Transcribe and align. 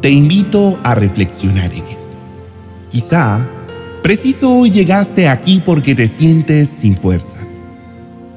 Te 0.00 0.10
invito 0.10 0.78
a 0.84 0.94
reflexionar 0.94 1.72
en 1.72 1.84
esto. 1.88 2.12
Quizá, 2.88 3.44
preciso 4.00 4.48
hoy 4.48 4.70
llegaste 4.70 5.28
aquí 5.28 5.60
porque 5.64 5.96
te 5.96 6.08
sientes 6.08 6.68
sin 6.68 6.96
fuerzas. 6.96 7.60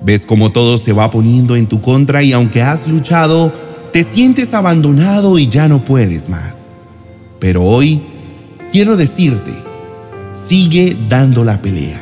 Ves 0.01 0.25
cómo 0.25 0.51
todo 0.51 0.79
se 0.79 0.91
va 0.91 1.11
poniendo 1.11 1.55
en 1.55 1.67
tu 1.67 1.79
contra 1.79 2.23
y 2.23 2.33
aunque 2.33 2.63
has 2.63 2.87
luchado, 2.87 3.53
te 3.93 4.03
sientes 4.03 4.55
abandonado 4.55 5.37
y 5.37 5.49
ya 5.49 5.67
no 5.67 5.85
puedes 5.85 6.27
más. 6.27 6.55
Pero 7.39 7.63
hoy 7.63 8.01
quiero 8.71 8.97
decirte, 8.97 9.51
sigue 10.31 10.97
dando 11.09 11.43
la 11.43 11.61
pelea, 11.61 12.01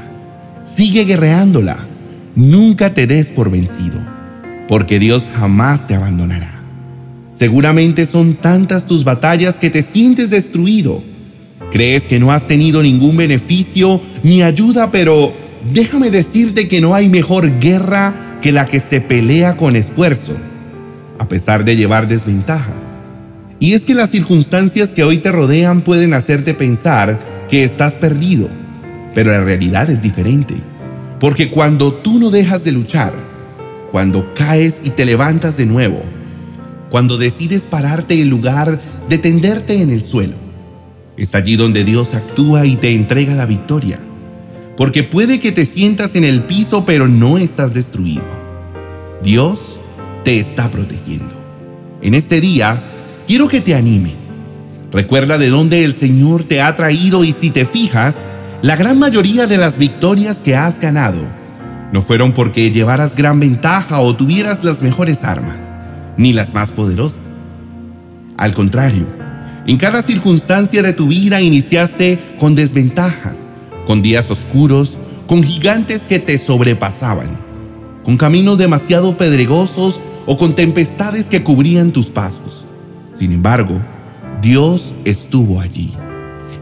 sigue 0.64 1.04
guerreándola, 1.04 1.86
nunca 2.36 2.94
te 2.94 3.08
des 3.08 3.28
por 3.28 3.52
vencido, 3.52 4.00
porque 4.70 5.00
Dios 5.00 5.28
jamás 5.36 5.86
te 5.86 5.96
abandonará. 5.96 6.59
Seguramente 7.40 8.06
son 8.06 8.34
tantas 8.34 8.86
tus 8.86 9.06
batallas 9.06 9.58
que 9.58 9.70
te 9.70 9.82
sientes 9.82 10.30
destruido. 10.30 11.02
Crees 11.72 12.04
que 12.04 12.20
no 12.20 12.34
has 12.34 12.48
tenido 12.48 12.84
ningún 12.84 13.16
beneficio 13.16 14.02
ni 14.24 14.44
ayuda, 14.44 14.92
pero 14.92 15.32
déjame 15.74 16.12
decirte 16.12 16.68
que 16.68 16.82
no 16.82 16.94
hay 16.94 17.08
mejor 17.08 17.62
guerra 17.62 18.14
que 18.42 18.52
la 18.52 18.66
que 18.66 18.82
se 18.82 19.00
pelea 19.00 19.56
con 19.56 19.78
esfuerzo, 19.78 20.34
a 21.18 21.30
pesar 21.30 21.64
de 21.64 21.78
llevar 21.78 22.10
desventaja. 22.10 22.74
Y 23.58 23.72
es 23.72 23.86
que 23.86 23.96
las 23.96 24.10
circunstancias 24.10 24.90
que 24.90 25.06
hoy 25.06 25.20
te 25.20 25.32
rodean 25.32 25.80
pueden 25.80 26.14
hacerte 26.14 26.54
pensar 26.54 27.18
que 27.50 27.64
estás 27.64 27.94
perdido, 27.94 28.50
pero 29.16 29.32
la 29.32 29.46
realidad 29.46 29.90
es 29.90 30.02
diferente. 30.02 30.56
Porque 31.22 31.50
cuando 31.50 31.94
tú 31.94 32.20
no 32.20 32.32
dejas 32.32 32.66
de 32.66 32.74
luchar, 32.74 33.14
cuando 33.94 34.34
caes 34.34 34.82
y 34.84 34.90
te 34.90 35.06
levantas 35.06 35.56
de 35.56 35.66
nuevo, 35.66 36.04
cuando 36.90 37.18
decides 37.18 37.66
pararte 37.66 38.22
en 38.22 38.30
lugar 38.30 38.80
de 39.08 39.18
tenderte 39.18 39.82
en 39.82 39.90
el 39.90 40.04
suelo, 40.04 40.36
es 41.18 41.36
allí 41.36 41.56
donde 41.56 41.84
Dios 41.84 42.14
actúa 42.14 42.66
y 42.66 42.76
te 42.76 42.94
entrega 42.94 43.36
la 43.36 43.46
victoria. 43.46 44.00
Porque 44.78 45.04
puede 45.04 45.40
que 45.40 45.52
te 45.52 45.66
sientas 45.66 46.16
en 46.16 46.24
el 46.24 46.44
piso 46.44 46.86
pero 46.86 47.08
no 47.08 47.38
estás 47.38 47.74
destruido. 47.74 48.24
Dios 49.22 49.80
te 50.24 50.40
está 50.40 50.72
protegiendo. 50.72 51.34
En 52.02 52.14
este 52.14 52.40
día, 52.40 52.82
quiero 53.28 53.50
que 53.50 53.60
te 53.60 53.76
animes. 53.76 54.32
Recuerda 54.92 55.38
de 55.38 55.50
dónde 55.50 55.84
el 55.84 55.94
Señor 55.94 56.46
te 56.46 56.62
ha 56.62 56.76
traído 56.76 57.24
y 57.24 57.34
si 57.34 57.50
te 57.50 57.66
fijas, 57.66 58.22
la 58.62 58.76
gran 58.76 58.98
mayoría 58.98 59.46
de 59.48 59.58
las 59.58 59.78
victorias 59.78 60.42
que 60.42 60.56
has 60.56 60.80
ganado 60.80 61.22
no 61.92 62.02
fueron 62.02 62.34
porque 62.34 62.72
llevaras 62.72 63.16
gran 63.16 63.40
ventaja 63.40 64.00
o 64.00 64.16
tuvieras 64.16 64.64
las 64.64 64.82
mejores 64.82 65.24
armas, 65.24 65.74
ni 66.20 66.34
las 66.34 66.54
más 66.54 66.72
poderosas. 66.72 67.18
Al 68.38 68.54
contrario, 68.54 69.06
en 69.66 69.78
cada 69.78 70.04
circunstancia 70.04 70.84
de 70.84 70.92
tu 70.92 71.08
vida 71.08 71.42
iniciaste 71.42 72.20
con 72.38 72.56
desventajas, 72.56 73.48
con 73.88 74.02
días 74.02 74.30
oscuros, 74.30 74.98
con 75.28 75.44
gigantes 75.44 76.06
que 76.06 76.20
te 76.20 76.38
sobrepasaban, 76.38 77.30
con 78.04 78.18
caminos 78.18 78.58
demasiado 78.58 79.18
pedregosos 79.18 80.02
o 80.26 80.38
con 80.38 80.56
tempestades 80.56 81.30
que 81.30 81.42
cubrían 81.42 81.92
tus 81.92 82.08
pasos. 82.08 82.66
Sin 83.18 83.32
embargo, 83.32 83.80
Dios 84.42 84.94
estuvo 85.06 85.62
allí. 85.62 85.94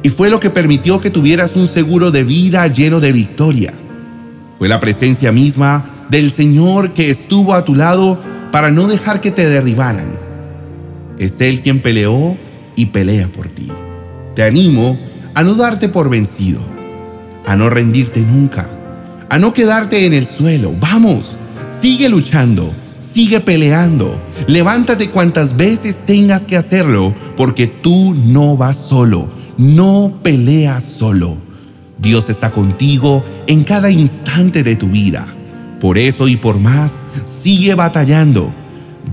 Y 0.03 0.09
fue 0.09 0.29
lo 0.29 0.39
que 0.39 0.51
permitió 0.51 1.01
que 1.01 1.09
tuvieras 1.09 1.55
un 1.55 1.67
seguro 1.67 2.11
de 2.11 2.23
vida 2.23 2.67
lleno 2.67 2.99
de 2.99 3.11
victoria. 3.11 3.73
Fue 4.59 4.67
la 4.67 4.79
presencia 4.79 5.31
misma 5.31 6.05
del 6.11 6.31
Señor 6.31 6.93
que 6.93 7.09
estuvo 7.09 7.55
a 7.55 7.65
tu 7.65 7.73
lado 7.73 8.19
para 8.51 8.71
no 8.71 8.87
dejar 8.87 9.21
que 9.21 9.31
te 9.31 9.47
derribaran. 9.47 10.07
Es 11.19 11.41
Él 11.41 11.61
quien 11.61 11.81
peleó 11.81 12.37
y 12.75 12.87
pelea 12.87 13.27
por 13.27 13.47
ti. 13.47 13.71
Te 14.35 14.43
animo 14.43 14.97
a 15.33 15.43
no 15.43 15.55
darte 15.55 15.89
por 15.89 16.09
vencido, 16.09 16.59
a 17.45 17.55
no 17.55 17.69
rendirte 17.69 18.21
nunca, 18.21 18.69
a 19.29 19.39
no 19.39 19.53
quedarte 19.53 20.05
en 20.05 20.13
el 20.13 20.27
suelo. 20.27 20.73
Vamos, 20.79 21.37
sigue 21.67 22.09
luchando 22.09 22.73
Sigue 22.99 23.39
peleando. 23.39 24.19
Levántate 24.47 25.09
cuantas 25.09 25.55
veces 25.55 26.03
tengas 26.05 26.45
que 26.47 26.57
hacerlo, 26.57 27.13
porque 27.35 27.67
tú 27.67 28.15
no 28.15 28.57
vas 28.57 28.77
solo. 28.77 29.29
No 29.57 30.13
peleas 30.23 30.83
solo. 30.83 31.37
Dios 31.99 32.29
está 32.29 32.51
contigo 32.51 33.23
en 33.45 33.63
cada 33.63 33.91
instante 33.91 34.63
de 34.63 34.75
tu 34.75 34.87
vida. 34.87 35.27
Por 35.79 35.97
eso 35.97 36.27
y 36.27 36.37
por 36.37 36.59
más, 36.59 36.99
sigue 37.25 37.75
batallando. 37.75 38.51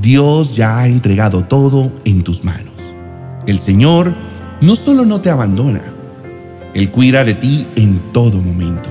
Dios 0.01 0.55
ya 0.55 0.79
ha 0.79 0.89
entregado 0.89 1.45
todo 1.45 1.93
en 2.05 2.23
tus 2.23 2.43
manos. 2.45 2.73
El 3.47 3.61
Señor 3.61 4.15
no 4.61 4.77
solo 4.77 5.05
no 5.05 5.21
te 5.21 5.31
abandona, 5.31 5.83
Él 6.75 6.91
cuida 6.91 7.25
de 7.25 7.35
ti 7.35 7.67
en 7.77 8.01
todo 8.13 8.41
momento. 8.41 8.89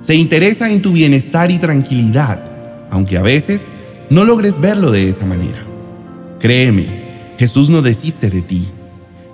Se 0.00 0.14
interesa 0.14 0.70
en 0.70 0.82
tu 0.82 0.92
bienestar 0.92 1.50
y 1.50 1.58
tranquilidad, 1.58 2.40
aunque 2.90 3.16
a 3.18 3.22
veces 3.22 3.66
no 4.10 4.24
logres 4.24 4.60
verlo 4.60 4.90
de 4.90 5.08
esa 5.08 5.26
manera. 5.26 5.58
Créeme, 6.40 7.34
Jesús 7.38 7.70
no 7.70 7.82
desiste 7.82 8.30
de 8.30 8.42
ti. 8.42 8.68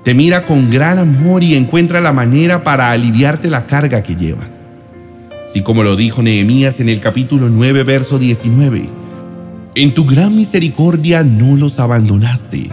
Te 0.02 0.14
mira 0.14 0.46
con 0.46 0.70
gran 0.70 0.98
amor 0.98 1.42
y 1.42 1.54
encuentra 1.54 2.00
la 2.00 2.12
manera 2.12 2.62
para 2.62 2.90
aliviarte 2.90 3.50
la 3.50 3.66
carga 3.66 4.02
que 4.02 4.16
llevas. 4.16 4.63
Así 5.54 5.62
como 5.62 5.84
lo 5.84 5.94
dijo 5.94 6.20
Nehemías 6.20 6.80
en 6.80 6.88
el 6.88 6.98
capítulo 6.98 7.48
9, 7.48 7.84
verso 7.84 8.18
19. 8.18 8.88
En 9.76 9.94
tu 9.94 10.04
gran 10.04 10.34
misericordia 10.34 11.22
no 11.22 11.54
los 11.56 11.78
abandonaste 11.78 12.70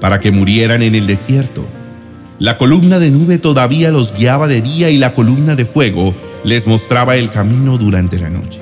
para 0.00 0.18
que 0.18 0.32
murieran 0.32 0.82
en 0.82 0.96
el 0.96 1.06
desierto. 1.06 1.64
La 2.40 2.58
columna 2.58 2.98
de 2.98 3.12
nube 3.12 3.38
todavía 3.38 3.92
los 3.92 4.12
guiaba 4.12 4.48
de 4.48 4.60
día 4.60 4.90
y 4.90 4.98
la 4.98 5.14
columna 5.14 5.54
de 5.54 5.66
fuego 5.66 6.16
les 6.42 6.66
mostraba 6.66 7.14
el 7.14 7.30
camino 7.30 7.78
durante 7.78 8.18
la 8.18 8.28
noche. 8.28 8.58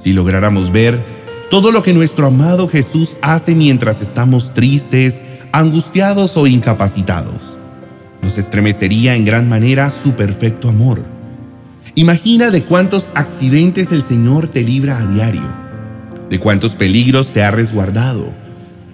Si 0.00 0.12
lográramos 0.12 0.70
ver 0.70 1.04
todo 1.50 1.72
lo 1.72 1.82
que 1.82 1.92
nuestro 1.92 2.28
amado 2.28 2.68
Jesús 2.68 3.16
hace 3.20 3.56
mientras 3.56 4.00
estamos 4.00 4.54
tristes, 4.54 5.20
angustiados 5.50 6.36
o 6.36 6.46
incapacitados. 6.46 7.56
Nos 8.22 8.38
estremecería 8.38 9.16
en 9.16 9.24
gran 9.24 9.48
manera 9.48 9.90
su 9.90 10.12
perfecto 10.12 10.68
amor. 10.68 11.15
Imagina 11.94 12.50
de 12.50 12.64
cuántos 12.64 13.08
accidentes 13.14 13.92
el 13.92 14.02
Señor 14.02 14.48
te 14.48 14.62
libra 14.62 14.98
a 14.98 15.06
diario, 15.06 15.48
de 16.28 16.38
cuántos 16.38 16.74
peligros 16.74 17.32
te 17.32 17.42
ha 17.42 17.50
resguardado. 17.50 18.28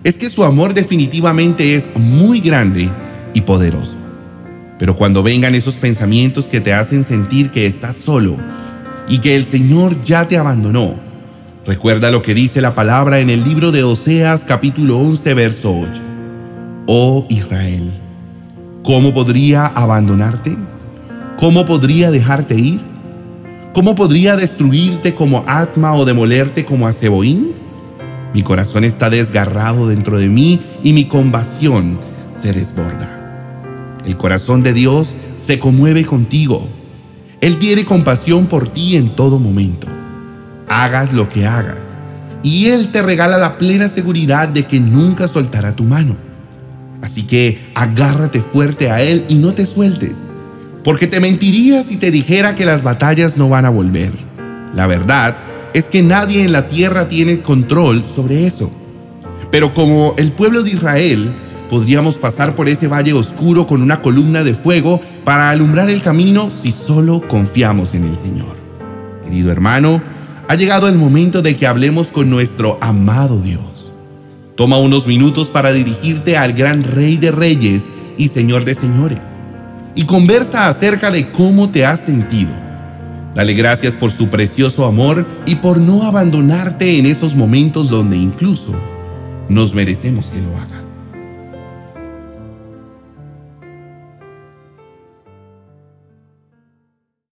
Es 0.04 0.18
que 0.18 0.30
su 0.30 0.44
amor 0.44 0.74
definitivamente 0.74 1.74
es 1.74 1.88
muy 1.96 2.40
grande 2.40 2.90
y 3.34 3.40
poderoso. 3.40 3.96
Pero 4.78 4.96
cuando 4.96 5.22
vengan 5.22 5.54
esos 5.54 5.74
pensamientos 5.74 6.46
que 6.46 6.60
te 6.60 6.72
hacen 6.72 7.04
sentir 7.04 7.50
que 7.50 7.66
estás 7.66 7.96
solo 7.96 8.36
y 9.08 9.18
que 9.18 9.36
el 9.36 9.46
Señor 9.46 10.02
ya 10.04 10.28
te 10.28 10.36
abandonó, 10.36 10.96
Recuerda 11.64 12.10
lo 12.10 12.22
que 12.22 12.34
dice 12.34 12.60
la 12.60 12.74
palabra 12.74 13.20
en 13.20 13.30
el 13.30 13.44
libro 13.44 13.70
de 13.70 13.84
Oseas 13.84 14.44
capítulo 14.44 14.98
11 14.98 15.34
verso 15.34 15.78
8. 15.78 15.90
Oh 16.88 17.24
Israel, 17.28 17.88
¿cómo 18.82 19.14
podría 19.14 19.66
abandonarte? 19.66 20.56
¿Cómo 21.42 21.66
podría 21.66 22.12
dejarte 22.12 22.54
ir? 22.54 22.80
¿Cómo 23.74 23.96
podría 23.96 24.36
destruirte 24.36 25.16
como 25.16 25.42
Atma 25.48 25.92
o 25.92 26.04
demolerte 26.04 26.64
como 26.64 26.86
a? 26.86 26.94
Mi 28.32 28.44
corazón 28.44 28.84
está 28.84 29.10
desgarrado 29.10 29.88
dentro 29.88 30.18
de 30.18 30.28
mí 30.28 30.60
y 30.84 30.92
mi 30.92 31.06
compasión 31.06 31.98
se 32.40 32.52
desborda. 32.52 33.98
El 34.06 34.16
corazón 34.16 34.62
de 34.62 34.72
Dios 34.72 35.16
se 35.34 35.58
conmueve 35.58 36.04
contigo. 36.04 36.68
Él 37.40 37.58
tiene 37.58 37.84
compasión 37.84 38.46
por 38.46 38.68
ti 38.68 38.94
en 38.94 39.16
todo 39.16 39.40
momento 39.40 39.88
hagas 40.68 41.12
lo 41.12 41.28
que 41.28 41.44
hagas. 41.44 41.96
Y 42.44 42.68
Él 42.68 42.92
te 42.92 43.02
regala 43.02 43.36
la 43.36 43.58
plena 43.58 43.88
seguridad 43.88 44.46
de 44.46 44.64
que 44.64 44.78
nunca 44.78 45.26
soltará 45.26 45.74
tu 45.74 45.82
mano. 45.82 46.14
Así 47.02 47.24
que 47.24 47.58
agárrate 47.74 48.40
fuerte 48.40 48.92
a 48.92 49.02
Él 49.02 49.24
y 49.28 49.34
no 49.34 49.54
te 49.54 49.66
sueltes, 49.66 50.28
porque 50.84 51.06
te 51.06 51.20
mentiría 51.20 51.84
si 51.84 51.96
te 51.96 52.10
dijera 52.10 52.54
que 52.54 52.66
las 52.66 52.82
batallas 52.82 53.36
no 53.36 53.48
van 53.48 53.64
a 53.64 53.70
volver. 53.70 54.12
La 54.74 54.86
verdad 54.86 55.36
es 55.74 55.88
que 55.88 56.02
nadie 56.02 56.42
en 56.42 56.52
la 56.52 56.68
tierra 56.68 57.08
tiene 57.08 57.40
control 57.40 58.04
sobre 58.14 58.46
eso. 58.46 58.70
Pero 59.50 59.74
como 59.74 60.14
el 60.16 60.32
pueblo 60.32 60.62
de 60.62 60.70
Israel, 60.70 61.30
podríamos 61.70 62.16
pasar 62.16 62.54
por 62.54 62.68
ese 62.68 62.88
valle 62.88 63.12
oscuro 63.12 63.66
con 63.66 63.82
una 63.82 64.02
columna 64.02 64.42
de 64.42 64.54
fuego 64.54 65.00
para 65.24 65.50
alumbrar 65.50 65.88
el 65.88 66.02
camino 66.02 66.50
si 66.50 66.72
solo 66.72 67.22
confiamos 67.28 67.94
en 67.94 68.04
el 68.04 68.18
Señor. 68.18 68.56
Querido 69.24 69.52
hermano, 69.52 70.02
ha 70.48 70.56
llegado 70.56 70.88
el 70.88 70.96
momento 70.96 71.42
de 71.42 71.56
que 71.56 71.66
hablemos 71.66 72.08
con 72.08 72.28
nuestro 72.28 72.78
amado 72.80 73.40
Dios. 73.40 73.92
Toma 74.56 74.78
unos 74.78 75.06
minutos 75.06 75.48
para 75.48 75.72
dirigirte 75.72 76.36
al 76.36 76.52
gran 76.52 76.82
Rey 76.82 77.16
de 77.16 77.30
Reyes 77.30 77.84
y 78.18 78.28
Señor 78.28 78.64
de 78.64 78.74
Señores 78.74 79.41
y 79.94 80.04
conversa 80.04 80.68
acerca 80.68 81.10
de 81.10 81.30
cómo 81.30 81.70
te 81.70 81.84
has 81.84 82.00
sentido. 82.00 82.50
Dale 83.34 83.54
gracias 83.54 83.94
por 83.94 84.12
su 84.12 84.28
precioso 84.28 84.84
amor 84.84 85.26
y 85.46 85.54
por 85.56 85.78
no 85.78 86.02
abandonarte 86.02 86.98
en 86.98 87.06
esos 87.06 87.34
momentos 87.34 87.88
donde 87.88 88.16
incluso 88.16 88.74
nos 89.48 89.74
merecemos 89.74 90.28
que 90.30 90.40
lo 90.40 90.56
haga. 90.58 90.81